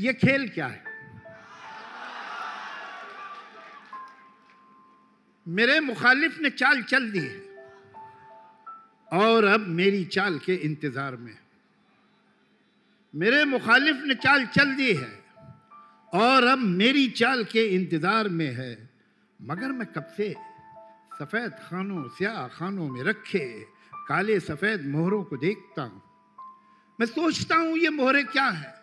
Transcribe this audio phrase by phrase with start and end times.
[0.00, 0.84] ये खेल क्या है?
[5.48, 7.50] मेरे मुखालिफ ने चाल चल दी है।
[9.12, 11.38] और अब मेरी चाल के इंतज़ार में।
[13.14, 15.24] मेरे मुखालिफ ने चाल चल दी है।
[16.14, 18.90] और अब मेरी चाल के इंतज़ार में है।
[19.42, 20.34] मगर मैं कब से
[21.18, 23.66] सफ़ेद खानों, स्याह खानों में रखे,
[24.08, 26.02] काले सफ़ेद मोहरों को देखता हूँ।
[27.00, 28.79] मैं सोचता हूँ ये मोहरे क्या हैं?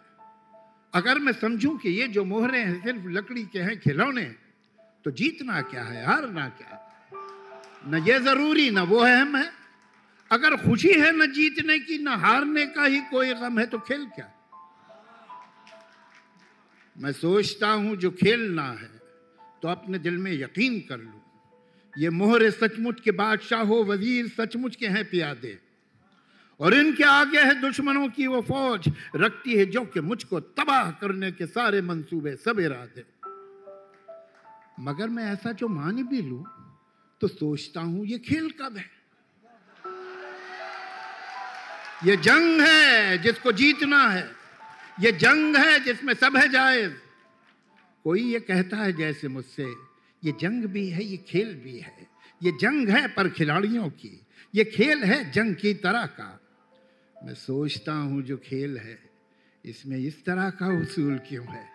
[0.97, 4.23] अगर मैं समझूं कि ये जो मोहरे हैं, सिर्फ़ लकड़ी के हैं खिलौने
[5.05, 6.79] तो जीतना क्या है, हारना क्या है?
[7.87, 9.49] न ये ज़रूरी, न वो अहम है।
[10.31, 14.05] अगर खुशी है न जीतने की, न हारने का ही कोई गम है तो खेल
[14.15, 14.29] क्या?
[16.95, 18.89] मैं सोचता हूँ, जो खेलना है
[19.61, 21.21] तो अपने दिल में यकीन कर लूँ।
[21.93, 25.57] ये मोहरे सचमुच के बादशाह हो, वज़ीर सचमुच के हैं प्यादे।
[26.59, 31.31] और इनके आगे है दुश्मनों की वो फौज, रखती है जो कि मुझको तबाह करने
[31.31, 33.03] के सारे मंसूबे सब इरादे।
[34.79, 36.45] मगर मैं ऐसा जो मान भी लू
[37.21, 38.85] तो सोचता हूँ ये खेल कब है?
[42.05, 44.29] ये जंग है जिसको जीतना है,
[45.01, 46.91] ये जंग है जिसमें सब है जायज़।
[48.05, 49.65] कोई ये कहता है जैसे मुझसे,
[50.23, 52.07] ये जंग भी है, ये खेल भी है,
[52.41, 54.21] ये जंग है पर खिलाड़ियों की,
[54.53, 56.29] ये खेल है जंग की तरह का
[57.23, 59.09] मैं सोचता हूँ जो खेल है,
[59.65, 61.69] इसमें इस तरह का उसूल क्यों है?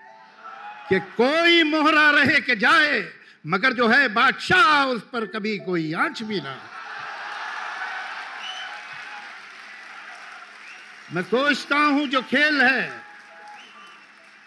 [0.88, 3.12] कि कोई मोहरा रहे के जाए,
[3.46, 6.58] मगर जो है बादशाह, उस पर कभी कोई आँच भी ना।
[11.12, 12.92] मैं सोचता हूँ जो खेल है,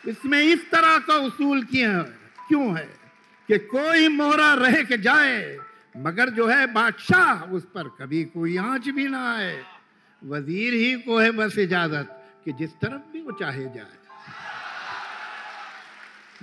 [0.07, 2.03] इसमें इस तरह का उसूल क्यों
[2.47, 2.99] क्यों है?
[3.47, 5.57] कि कोई मोहरा रहे के जाए,
[5.97, 9.74] मगर जो है बादशाह, उस पर कभी कोई आँच भी ना आए।
[10.25, 12.07] वज़ीर ही को है बस इजाज़त
[12.45, 13.97] कि जिस तरफ़ भी वो चाहे जाए।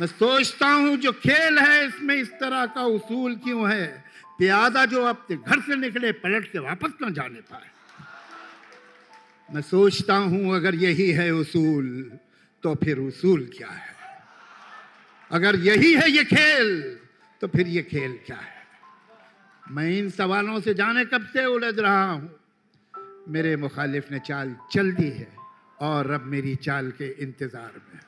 [0.01, 4.05] मैं सोचता हूँ जो खेल है, इसमें इस तरह का उसूल क्यों है?
[4.39, 7.71] प्यादा जो अपने घर से निकले, पलट के वापस ना जाने पाए।
[9.49, 12.19] मैं सोचता हूँ अगर यही है उसूल
[12.63, 13.95] तो फिर उसूल क्या है?
[15.31, 16.99] अगर यही है ये खेल
[17.41, 18.63] तो फिर ये खेल क्या है?
[19.71, 22.31] मैं इन सवालों से जाने कब से उलझ रहा हूँ?
[23.29, 25.29] मेरे मुखालिफ ने चाल चल दी है
[25.81, 28.01] और अब मेरी चाल के इंतज़ार में